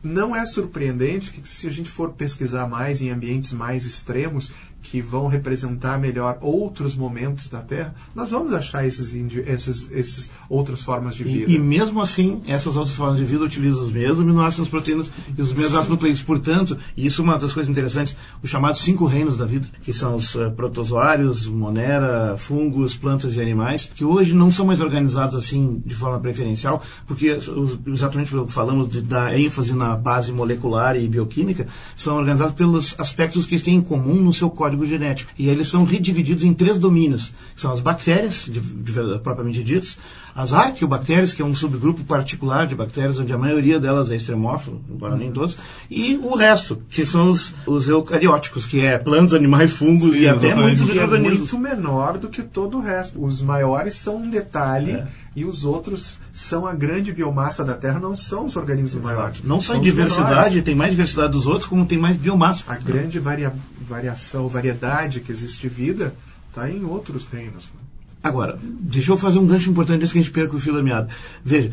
[0.01, 4.53] Não é surpreendente que se a gente for pesquisar mais em ambientes mais extremos
[4.89, 10.81] que vão representar melhor outros momentos da Terra, nós vamos achar esses, esses, esses outras
[10.81, 11.51] formas de vida.
[11.51, 15.41] E, e mesmo assim, essas outras formas de vida utilizam os mesmos aminoácidos, proteínas e
[15.41, 16.23] os mesmos ácidos nucleicos.
[16.23, 19.93] Portanto, e isso é uma das coisas interessantes, os chamados cinco reinos da vida, que
[19.93, 25.35] são os eh, protozoários, monera, fungos, plantas e animais, que hoje não são mais organizados
[25.35, 27.37] assim de forma preferencial, porque
[27.85, 32.99] exatamente pelo que falamos de dar ênfase na base molecular e bioquímica, são organizados pelos
[32.99, 35.31] aspectos que eles têm em comum no seu código genético.
[35.37, 39.97] E eles são redivididos em três domínios, que são as bactérias, de, de propriamente ditas,
[40.35, 44.77] as arqueobactérias, que é um subgrupo particular de bactérias, onde a maioria delas é extremófila,
[44.89, 45.57] embora nem todas,
[45.89, 50.27] e o resto, que são os, os eucarióticos, que é plantas, animais, fungos Sim, e
[50.29, 51.51] até muitos que é organismos.
[51.51, 53.23] muito menor do que todo o resto.
[53.23, 55.07] Os maiores são um detalhe É.
[55.35, 59.41] e os outros são a grande biomassa da Terra, não são os organismos maiores.
[59.43, 60.63] Não só em diversidade, menores.
[60.63, 62.63] tem mais diversidade dos outros, como tem mais biomassa.
[62.67, 63.53] A grande varia-
[63.89, 66.13] variação, variedade que existe de vida
[66.47, 67.65] está em outros reinos.
[67.65, 67.79] né?
[68.21, 70.83] Agora, deixa eu fazer um gancho importante antes que a gente perca o fio da
[70.83, 71.07] meada.
[71.43, 71.71] Veja,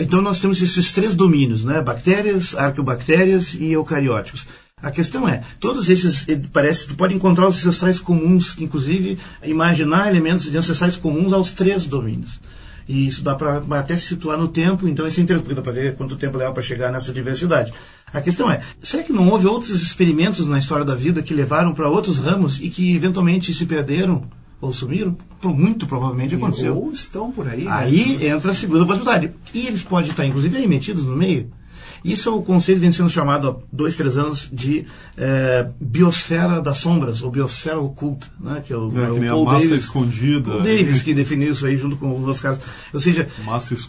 [0.00, 1.80] então nós temos esses três domínios, né?
[1.80, 4.46] Bactérias, arqueobactérias e eucarióticos.
[4.82, 10.08] A questão é, todos esses, eh, parece, tu pode encontrar os ancestrais comuns, inclusive imaginar
[10.08, 12.40] elementos de ancestrais comuns aos três domínios.
[12.88, 15.96] E isso dá para até se situar no tempo, então isso é interessante, para ver
[15.96, 17.72] quanto tempo leva para chegar nessa diversidade.
[18.12, 21.72] A questão é, será que não houve outros experimentos na história da vida que levaram
[21.72, 24.22] para outros ramos e que eventualmente se perderam
[24.60, 25.16] ou sumiram?
[25.42, 26.76] Muito provavelmente aconteceu.
[26.76, 27.64] Ou estão por aí.
[27.64, 27.70] né?
[27.70, 29.32] Aí entra a segunda possibilidade.
[29.52, 31.50] E eles podem estar, inclusive, aí metidos no meio.
[32.06, 34.84] Isso é o conceito que vem sendo chamado há dois, três anos de
[35.16, 38.62] é, biosfera das sombras, ou biosfera oculta, né?
[38.64, 40.56] que é o, é, que o Paul massa Davis, escondida.
[40.56, 42.60] O Davis que definiu isso aí junto com os outros caras.
[42.94, 43.28] Ou seja,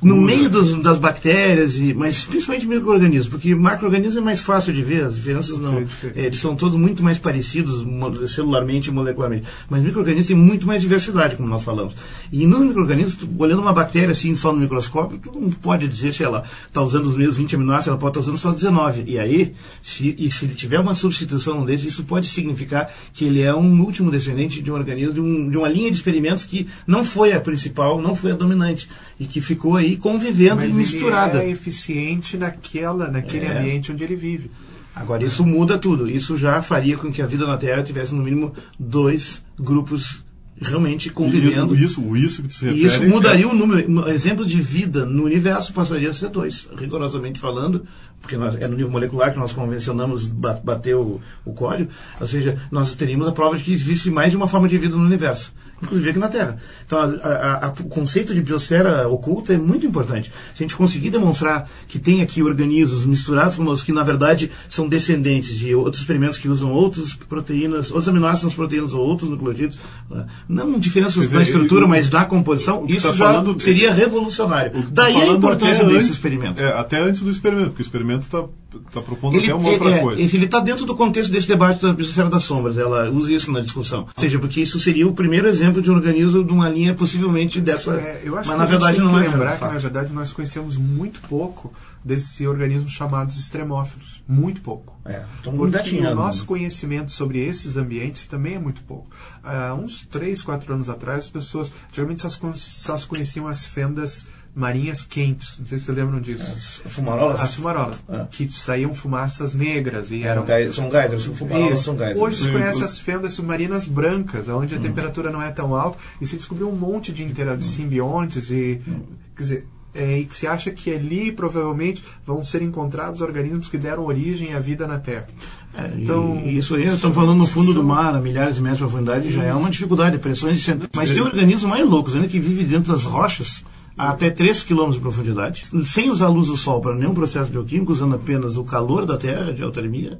[0.01, 4.81] no meio dos, das bactérias, e, mas principalmente micro-organismos, porque macro-organismos é mais fácil de
[4.81, 5.77] ver, as diferenças não.
[5.77, 7.85] É, eles são todos muito mais parecidos
[8.31, 9.45] celularmente e molecularmente.
[9.69, 11.93] Mas micro-organismos têm muito mais diversidade, como nós falamos.
[12.31, 16.23] E nos micro-organismos, olhando uma bactéria assim só no microscópio, tu não pode dizer se
[16.23, 19.03] ela está usando os mesmos 20 aminoácidos, ela pode tá usando só 19.
[19.07, 23.41] E aí, se, e se ele tiver uma substituição desse, isso pode significar que ele
[23.41, 26.67] é um último descendente de um organismo, de, um, de uma linha de experimentos que
[26.85, 28.89] não foi a principal, não foi a dominante.
[29.19, 31.39] E que ficou aí convivendo Mas e misturada.
[31.39, 33.57] Ele é eficiente naquela, naquele é.
[33.57, 34.51] ambiente onde ele vive.
[34.95, 36.09] Agora, isso muda tudo.
[36.09, 40.23] Isso já faria com que a vida na Terra tivesse, no mínimo, dois grupos
[40.59, 41.75] realmente convivendo.
[41.75, 43.47] E isso, isso que tu se refere, isso mudaria é...
[43.47, 44.09] o número.
[44.09, 47.85] Exemplo de vida no universo passaria a ser dois, rigorosamente falando,
[48.27, 52.61] porque nós, é no nível molecular que nós convencionamos bater o, o código, ou seja,
[52.69, 55.53] nós teríamos a prova de que existe mais de uma forma de vida no universo
[55.81, 56.57] inclusive aqui na Terra.
[56.85, 60.31] Então, a, a, a, o conceito de biosfera oculta é muito importante.
[60.53, 64.87] Se a gente conseguir demonstrar que tem aqui organismos misturados conosco, que na verdade são
[64.87, 69.77] descendentes de outros experimentos que usam outras proteínas, outros aminoácidos nas proteínas ou outros nucleotídeos,
[70.09, 70.25] né?
[70.47, 74.71] não diferenças dizer, na estrutura, eu, mas na composição, isso tá já falando, seria revolucionário.
[74.71, 76.61] Tá Daí a importância desse antes, experimento.
[76.61, 78.43] É, até antes do experimento, porque o experimento está
[78.87, 80.21] está propondo ele, até uma outra é, coisa.
[80.21, 82.77] Ele está dentro do contexto desse debate da biosfera das sombras.
[82.77, 84.01] Ela usa isso na discussão.
[84.01, 87.61] Ou seja, porque isso seria o primeiro exemplo de um organismo de uma linha possivelmente
[87.61, 87.95] dessa.
[87.95, 89.27] É, eu acho mas que na verdade não é.
[89.27, 94.21] lembrar que na verdade nós conhecemos muito pouco desse organismo chamados extremófilos.
[94.27, 94.97] Muito pouco.
[95.05, 99.07] É, então Porque o nosso conhecimento sobre esses ambientes também é muito pouco.
[99.43, 105.03] Há uns 3, 4 anos atrás, as pessoas geralmente só, só conheciam as fendas marinhas
[105.03, 105.59] quentes.
[105.59, 106.81] Não sei se vocês lembram disso.
[106.83, 107.41] As fumarolas?
[107.41, 108.03] As fumarolas.
[108.09, 108.27] Ah.
[108.29, 110.45] Que saíam fumaças negras e eram.
[110.73, 112.19] São geysers, fumarolas são geysers.
[112.19, 114.81] Hoje se conhece as fendas submarinas brancas, onde a hum.
[114.81, 118.81] temperatura não é tão alta, e se descobriu um monte de, intera de simbiontes e.
[118.87, 119.01] Hum.
[119.35, 123.77] Quer dizer, é, e que se acha que ali provavelmente vão ser encontrados organismos que
[123.77, 125.27] deram origem à vida na Terra.
[125.75, 128.85] É, então, isso aí, estamos falando no fundo do mar, a milhares de metros de
[128.85, 130.89] profundidade, já é uma dificuldade, pressões de centro.
[130.95, 133.63] Mas tem organismos mais loucos ainda que vivem dentro das rochas
[133.97, 137.49] a até 3 km de profundidade, sem usar a luz do sol para nenhum processo
[137.49, 140.19] bioquímico, usando apenas o calor da Terra, de altermia,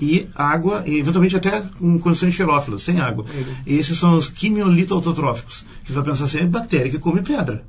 [0.00, 3.24] e água, e eventualmente até em condições xerófilas, sem água.
[3.66, 7.64] E esses são os quimiolito-autotróficos, que você vai pensar assim, é bactéria que come pedra.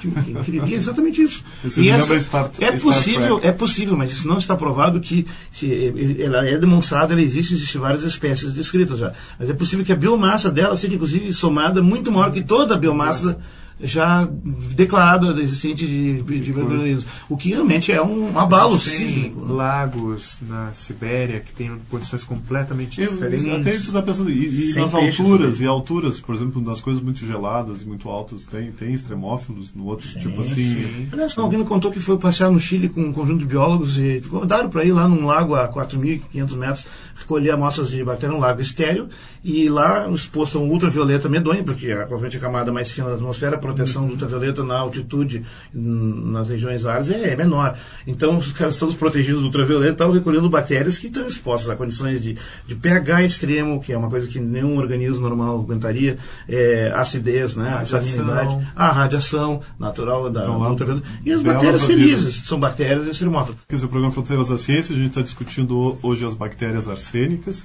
[0.00, 1.44] Que, é exatamente isso.
[1.76, 6.46] e essa, Star, é possível, é possível, mas isso não está provado que se, ela
[6.46, 9.12] é demonstrada, ela existe, existem várias espécies descritas já.
[9.38, 12.78] Mas é possível que a biomassa dela seja inclusive somada muito maior que toda a
[12.78, 13.38] biomassa
[13.80, 14.28] já
[14.74, 19.44] declarado existente de, de, de o que realmente é um abalo sísmico.
[19.44, 19.52] Né?
[19.52, 23.46] Lagos na Sibéria que tem condições completamente Eu, diferentes.
[23.48, 27.24] Até isso está pensando, e, e nas alturas, e alturas, por exemplo, nas coisas muito
[27.26, 31.08] geladas e muito altas, tem, tem extremófilos no outro, sim, tipo assim.
[31.12, 34.22] Aliás, alguém me contou que foi passear no Chile com um conjunto de biólogos e
[34.28, 38.60] convidaram para ir lá num lago a 4.500 metros, recolher amostras de bactéria, um lago
[38.60, 39.08] estéreo,
[39.42, 43.58] e lá exposto a um ultravioleta medonho, porque a, a camada mais fina da atmosfera
[43.58, 47.76] proteção do ultravioleta na altitude, nas regiões áridas, é, é, menor.
[48.06, 52.22] Então, os caras todos protegidos do ultravioleta estavam recolhendo bactérias que estão expostas a condições
[52.22, 56.16] de, de pH extremo, que é uma coisa que nenhum organismo normal aguentaria,
[56.48, 61.06] é, acidez, né, a salinidade, a radiação natural da, então, ultravioleta.
[61.24, 63.58] E as bactérias felizes, são bactérias extremófilas.
[63.68, 67.62] Quer dizer, o programa Fronteiras da Ciência, a gente está discutindo hoje as bactérias arsênicas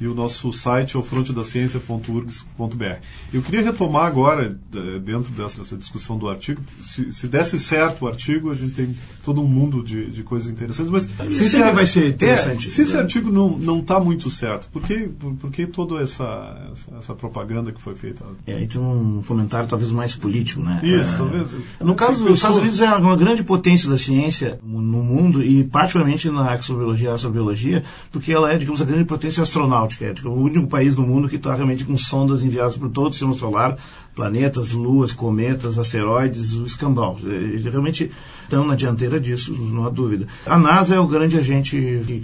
[0.00, 2.84] e o nosso site é o frontedaciencia.urgs.br.
[3.32, 4.56] Eu queria retomar agora,
[5.04, 9.42] dentro dessa, discussão do artigo, se, se, desse certo o artigo, a gente tem todo
[9.42, 12.68] um mundo de, de coisas interessantes, mas se esse, vai ser interessante.
[12.68, 16.70] É, se esse artigo não está muito certo, por que, por, por que toda essa,
[16.72, 18.24] essa, essa, propaganda que foi feita?
[18.46, 20.80] É, aí tem um comentário talvez mais político, né?
[20.82, 21.48] Isso, é, talvez.
[21.80, 26.30] No caso dos Estados Unidos é uma grande potência da ciência no mundo e particularmente
[26.30, 30.66] na exobiologia e astrobiologia, porque ela é, digamos, a grande potência astronômica É o único
[30.66, 33.76] país do mundo que está realmente com sondas enviadas por todo o sistema solar,
[34.14, 37.16] planetas, luas, cometas, asteroides, o escambau.
[37.22, 38.10] Eles realmente
[38.42, 40.26] estão na dianteira disso, não há dúvida.
[40.44, 41.76] A NASA é o grande agente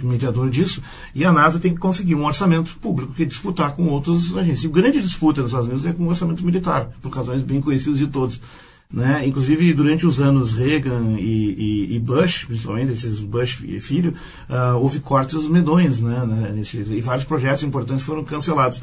[0.03, 0.81] mediador disso,
[1.15, 4.63] e a NASA tem que conseguir um orçamento público que disputar com outras agências.
[4.63, 7.61] E a grande disputa nos Estados Unidos é com o orçamento militar, por razões bem
[7.61, 8.41] conhecidas de todos.
[8.91, 9.27] Né?
[9.27, 14.13] Inclusive, durante os anos Reagan e, e, e Bush, principalmente, esses Bush filho,
[14.49, 16.25] uh, houve cortes medonhos, né?
[16.25, 18.81] né nesses, e vários projetos importantes foram cancelados.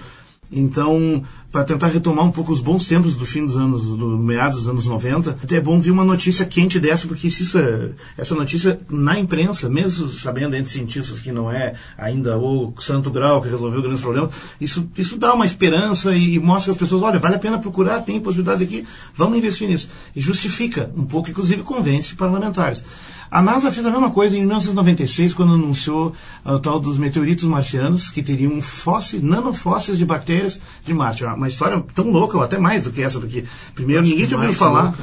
[0.50, 4.58] Então, para tentar retomar um pouco os bons tempos do fim dos anos, do meados
[4.58, 7.90] dos anos 90, até é bom ver uma notícia quente dessa, porque se isso é,
[8.16, 13.40] essa notícia na imprensa, mesmo sabendo entre cientistas que não é ainda o santo grau
[13.40, 17.36] que resolveu grandes problemas, isso, isso dá uma esperança e mostra às pessoas, olha, vale
[17.36, 19.88] a pena procurar, tem possibilidades aqui, vamos investir nisso.
[20.14, 22.84] E justifica um pouco, inclusive convence parlamentares.
[23.34, 26.12] A NASA fez a mesma coisa em 1996, quando anunciou
[26.44, 31.24] o tal dos meteoritos marcianos, que teriam fósseis, nanofósseis de bactérias de Marte.
[31.24, 33.44] Uma história tão louca, ou até mais do que essa daqui.
[33.74, 34.94] Primeiro, Acho ninguém tinha ouvido falar.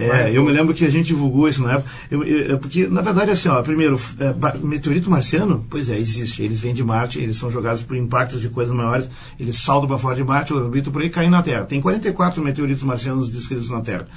[0.00, 1.88] É, é, eu me lembro que a gente divulgou isso na época.
[2.10, 6.42] Eu, eu, porque, na verdade, assim, ó, primeiro, é, meteorito marciano, pois é, existe.
[6.42, 9.96] Eles vêm de Marte, eles são jogados por impactos de coisas maiores, eles saltam para
[9.96, 11.66] fora de Marte, orbitam por aí e caem na Terra.
[11.66, 14.08] Tem 44 meteoritos marcianos descritos na Terra.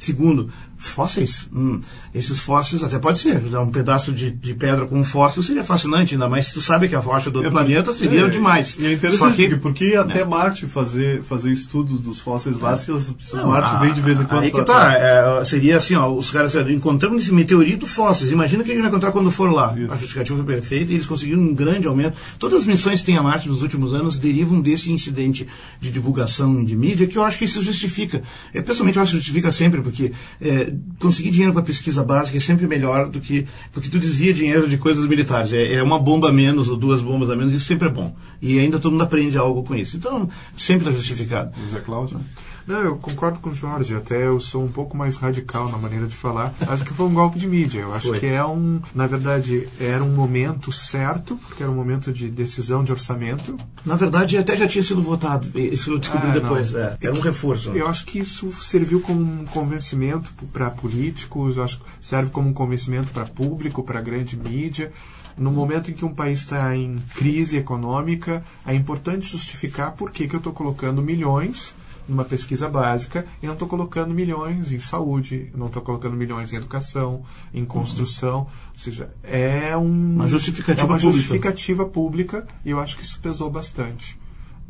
[0.00, 0.48] Segundo,
[0.80, 1.46] fósseis.
[1.54, 1.78] Hum,
[2.14, 3.36] esses fósseis até pode ser.
[3.56, 6.88] Um pedaço de, de, pedra com um fóssil seria fascinante, ainda mais se tu sabe
[6.88, 8.78] que a rocha do outro é, planeta seria é, demais.
[8.80, 10.24] E é interessante, que, porque até né?
[10.24, 14.00] Marte fazer, fazer estudos dos fósseis lá, se, os, se não, Marte a, vem de
[14.00, 14.42] vez em quando.
[14.42, 18.32] Aí que tá, é, seria assim, ó, os caras encontrando esse meteorito fósseis.
[18.32, 19.74] Imagina que ele vai encontrar quando for lá.
[19.76, 19.92] Isso.
[19.92, 22.16] A justificativa foi perfeita e eles conseguiram um grande aumento.
[22.38, 25.46] Todas as missões que tem a Marte nos últimos anos derivam desse incidente
[25.78, 28.22] de divulgação de mídia que eu acho que isso justifica.
[28.54, 32.40] Eu, pessoalmente, eu acho que justifica sempre, porque é, conseguir dinheiro para pesquisa básica é
[32.40, 35.52] sempre melhor do que porque tu desvia dinheiro de coisas militares.
[35.52, 38.14] É, é, uma bomba a menos ou duas bombas a menos, isso sempre é bom.
[38.40, 39.96] E ainda todo mundo aprende algo com isso.
[39.96, 41.52] Então, sempre está justificado.
[41.60, 42.20] José Cláudio?
[42.66, 46.06] Não, eu concordo com o Jorge, até eu sou um pouco mais radical na maneira
[46.06, 46.54] de falar.
[46.68, 47.80] Acho que foi um golpe de mídia.
[47.80, 48.20] Eu acho foi.
[48.20, 52.84] que é um, na verdade, era um momento certo, porque era um momento de decisão
[52.84, 53.58] de orçamento.
[53.84, 55.48] Na verdade, até já tinha sido votado.
[55.58, 56.72] Isso eu descobri ah, depois.
[56.74, 57.70] É, é um reforço.
[57.70, 62.48] Eu acho que isso serviu como um convencimento para políticos, eu acho que serve como
[62.48, 64.92] um convencimento para público, para grande mídia
[65.36, 70.28] no momento em que um país está em crise econômica, é importante justificar por que,
[70.28, 71.74] que eu estou colocando milhões
[72.08, 76.56] numa pesquisa básica e não estou colocando milhões em saúde, não estou colocando milhões em
[76.56, 77.22] educação,
[77.54, 78.40] em construção.
[78.40, 78.46] Uhum.
[78.72, 81.12] Ou seja, é um, uma justificativa, é uma pública.
[81.12, 84.18] justificativa pública e eu acho que isso pesou bastante.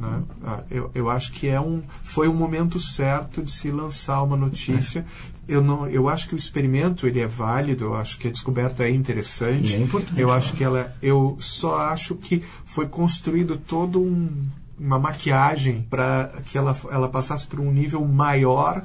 [0.00, 0.22] Né?
[0.44, 4.36] Ah, eu, eu acho que é um, foi um momento certo de se lançar uma
[4.36, 5.00] notícia.
[5.00, 5.30] É.
[5.56, 8.84] Eu, não, eu acho que o experimento ele é válido, eu acho que a descoberta
[8.84, 9.72] é interessante.
[9.72, 10.20] E é importante.
[10.20, 14.48] Eu acho que ela, eu só acho que foi construído todo um
[14.80, 18.82] uma maquiagem para que ela, ela passasse por um nível maior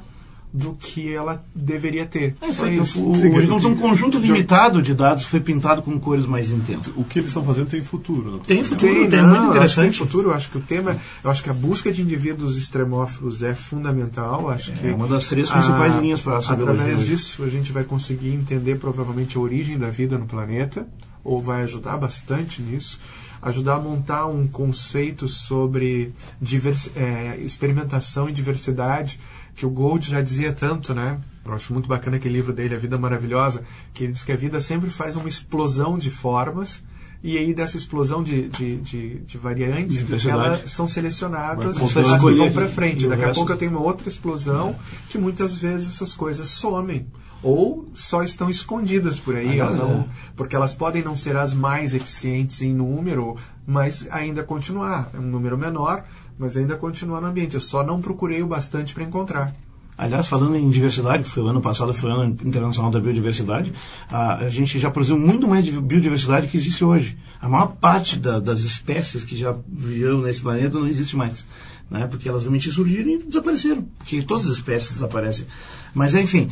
[0.56, 2.34] do que ela deveria ter.
[2.40, 2.98] É, foi, isso.
[3.02, 6.90] O, o, digamos, um conjunto limitado de dados foi pintado com cores mais intensas.
[6.96, 8.32] O que eles estão fazendo tem futuro.
[8.32, 8.40] Né?
[8.46, 9.98] Tem futuro, tem, tem não, muito interessante.
[9.98, 13.42] Tem futuro, eu acho que o tema, eu acho que a busca de indivíduos extremófilos
[13.42, 14.48] é fundamental.
[14.48, 17.70] Acho é que uma das três principais a, linhas para a Através disso, a gente
[17.70, 20.88] vai conseguir entender provavelmente a origem da vida no planeta,
[21.22, 22.98] ou vai ajudar bastante nisso
[23.42, 29.20] ajudar a montar um conceito sobre divers, é, experimentação e diversidade,
[29.56, 31.18] que o Gold já dizia tanto, né?
[31.44, 33.64] Eu acho muito bacana aquele livro dele, A Vida Maravilhosa,
[33.94, 36.82] que ele diz que a vida sempre faz uma explosão de formas,
[37.22, 42.68] e aí dessa explosão de, de, de, de variantes, elas são selecionadas e vão para
[42.68, 43.06] frente.
[43.06, 44.76] Daqui a pouco eu tenho uma outra explosão,
[45.08, 47.06] que muitas vezes essas coisas somem
[47.42, 50.04] ou só estão escondidas por aí, ah, não, é.
[50.34, 55.10] porque elas podem não ser as mais eficientes em número, mas ainda continuar.
[55.14, 56.04] É um número menor,
[56.38, 57.54] mas ainda continuar no ambiente.
[57.54, 59.54] Eu só não procurei o bastante para encontrar.
[59.98, 63.72] Aliás, falando em diversidade, foi o ano passado, foi o ano internacional da biodiversidade,
[64.10, 67.16] a, a gente já produziu muito mais de biodiversidade que existe hoje.
[67.40, 71.46] A maior parte da, das espécies que já viveram nesse planeta não existe mais
[71.90, 72.06] né?
[72.06, 75.46] porque elas realmente surgiram e desapareceram, porque todas as espécies desaparecem.
[75.94, 76.50] Mas, enfim,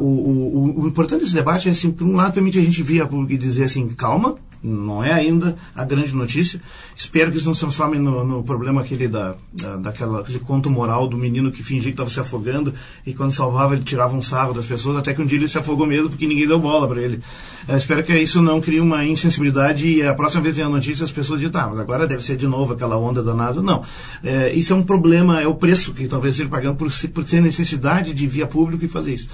[0.00, 3.02] o, o, o, importante desse debate é, assim, por um lado, permite a gente vir
[3.02, 6.60] a dizer assim, calma, não é ainda a grande notícia.
[6.94, 10.70] Espero que isso não se transforme no, no problema aquele da, da, daquela, aquele conto
[10.70, 12.74] moral do menino que fingia que estava se afogando
[13.06, 15.58] e quando salvava ele tirava um sarro das pessoas, até que um dia ele se
[15.58, 17.20] afogou mesmo porque ninguém deu bola para ele.
[17.66, 21.04] Eu espero que isso não crie uma insensibilidade e a próxima vez que a notícia
[21.04, 23.62] as pessoas dizem, tá, mas agora deve ser de novo aquela onda da NASA.
[23.62, 23.82] Não.
[24.22, 27.40] É, isso é um problema, é o preço que talvez seja pagando por, por ter
[27.40, 29.28] necessidade de via público e fazer isso.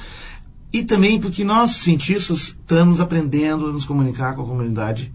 [0.77, 5.11] E também porque nós, cientistas, estamos aprendendo a nos comunicar com a comunidade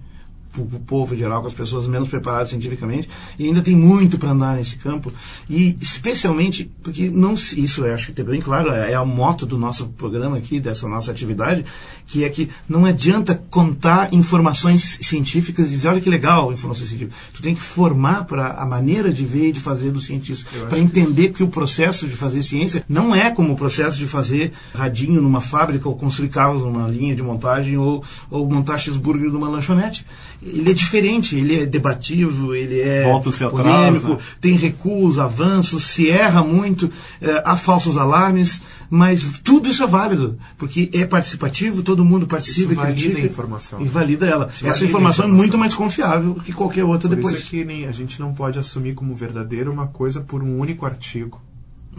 [0.57, 4.31] o povo em geral, com as pessoas menos preparadas cientificamente, e ainda tem muito para
[4.31, 5.11] andar nesse campo,
[5.49, 9.45] e especialmente porque não isso eu acho que tem bem claro, é, é a moto
[9.45, 11.65] do nosso programa aqui, dessa nossa atividade,
[12.07, 17.15] que é que não adianta contar informações científicas e dizer, olha que legal informação científica.
[17.33, 20.79] Tu tem que formar para a maneira de ver e de fazer do cientista, para
[20.79, 21.41] entender que...
[21.41, 25.41] que o processo de fazer ciência não é como o processo de fazer radinho numa
[25.41, 30.05] fábrica ou construir carros numa linha de montagem ou, ou montar cheeseburger numa lanchonete
[30.41, 34.17] ele é diferente, ele é debativo, ele é polêmico, atrás, né?
[34.39, 36.89] tem recuos, avanços, se erra muito,
[37.21, 42.73] eh, há falsos alarmes, mas tudo isso é válido, porque é participativo, todo mundo participa
[42.73, 43.81] Isso valida critica a informação.
[43.81, 44.47] e valida ela.
[44.47, 45.37] Isso Essa valida a informação é informação.
[45.37, 47.37] muito mais confiável que qualquer outra Por depois.
[47.37, 50.57] isso é que nem, a gente não pode assumir como verdadeiro uma coisa por um
[50.57, 51.39] único artigo.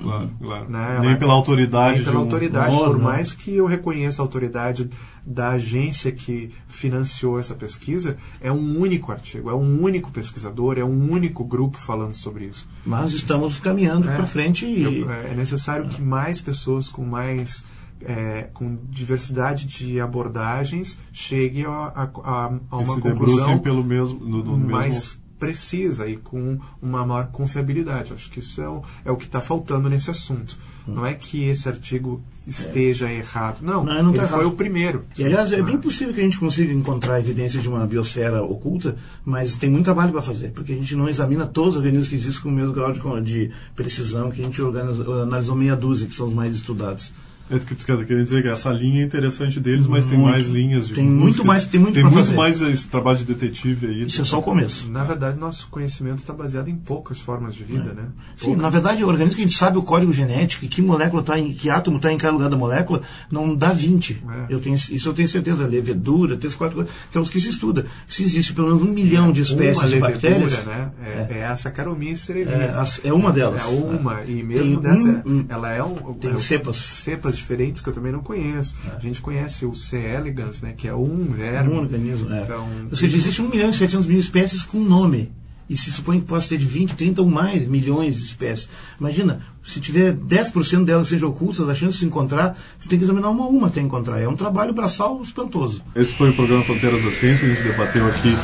[0.00, 0.70] Claro, claro.
[0.70, 0.98] Né?
[1.00, 1.96] Nem Ela- pela autoridade.
[1.96, 3.00] Nem pela de um- autoridade, por não.
[3.00, 4.88] mais que eu reconheça a autoridade
[5.24, 10.84] da agência que financiou essa pesquisa, é um único artigo, é um único pesquisador, é
[10.84, 12.66] um único grupo falando sobre isso.
[12.84, 14.16] Mas estamos caminhando É.
[14.16, 17.62] para frente e Eu- é necessário que mais pessoas com mais
[18.04, 24.42] é, com diversidade de abordagens cheguem a, a- a- uma se conclusão pelo mesmo, no,
[24.42, 28.12] no mais mesmo precisa e com uma maior confiabilidade.
[28.12, 30.56] Acho que isso é o, é o que está faltando nesse assunto.
[30.86, 33.58] Não é que esse artigo esteja errado.
[33.60, 34.52] Não, Não, não ele tá foi errado.
[34.52, 35.04] o primeiro.
[35.16, 38.42] E, aliás, é Ah, bem possível que a gente consiga encontrar evidência de uma biosfera
[38.42, 42.08] oculta, mas tem muito trabalho para fazer, porque a gente não examina todos os organismos
[42.08, 45.76] que existem com o mesmo grau de, de precisão que a gente organiza- analisou meia
[45.76, 47.12] dúzia, que são os mais estudados.
[47.52, 50.30] É que tu quer dizer que essa linha é interessante deles, mas tem Muito.
[50.32, 51.44] mais linhas de Tem muito busca.
[51.44, 52.34] mais- tem muito tem muito fazer.
[52.34, 54.02] mais esse trabalho de detetive aí.
[54.04, 54.90] Isso é só o começo.
[54.90, 58.04] Na verdade, nosso conhecimento está baseado em poucas formas de vida, né?
[58.36, 58.62] Sim, Poucas.
[58.62, 61.38] na verdade, o organismo que a gente sabe o código genético, e que molécula tá
[61.38, 64.22] em, que átomo está em cada lugar da molécula, não dá 20.
[64.48, 64.54] É.
[64.54, 65.66] Eu tenho, isso eu tenho certeza.
[65.66, 67.84] Levedura, três, quatro coisas, que é os que se estuda.
[68.08, 70.90] Se existe pelo menos um milhão de espécies uma de levedura, bactérias, né?
[71.04, 72.60] É, é a Saccharomyces cerevisiae.
[73.04, 73.62] É, é uma delas.
[73.62, 74.22] É uma.
[74.24, 75.96] E mesmo Tem dessa, um- ela é um.
[76.14, 76.76] tem é cepas.
[76.76, 78.74] Cepas diferentes que eu também não conheço.
[78.90, 78.96] É.
[78.96, 79.98] A gente conhece o C.
[79.98, 80.72] elegans, né?
[80.76, 81.74] Que é um um verme.
[81.74, 82.32] organismo.
[82.32, 82.42] É.
[82.42, 85.30] Então, Ou seja, existe 1 milhão e 700 mil espécies com nome.
[85.70, 88.68] E se supõe que possa ter de 20, 30 ou mais milhões de espécies.
[89.00, 92.98] Imagina, se tiver 10% delas que sejam ocultas, a chance de se encontrar, tu tem
[92.98, 94.20] que examinar uma a uma até encontrar.
[94.20, 95.82] É um trabalho braçal espantoso.
[95.94, 98.34] Esse foi o programa Fronteiras da Ciência, a gente debateu aqui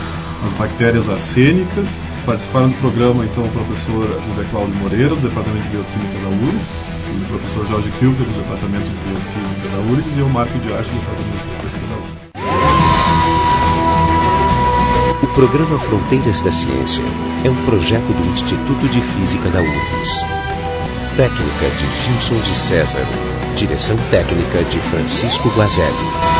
[0.46, 1.88] as bactérias arsênicas.
[2.24, 6.97] Participaram do programa, então, o professor José Cláudio Moreira, do Departamento de Bioquímica da URGS,
[7.10, 10.88] o professor Jorge Kilfer, do Departamento de Biofísica da URGS, e eu, Marco de Arte,
[10.90, 12.18] do Departamento de Física da URGS.
[15.22, 17.04] O programa Fronteiras da Ciência
[17.44, 20.26] é um projeto do Instituto de Física da URGS.
[21.16, 23.06] Técnica de Gilson de César.
[23.56, 26.37] Direção técnica de Francisco Guazelli.